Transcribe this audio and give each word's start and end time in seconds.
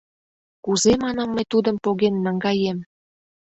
Кузе, 0.63 0.91
манам, 1.03 1.29
мый 1.35 1.45
тудым 1.51 1.77
поген 1.83 2.15
наҥгаем? 2.25 2.77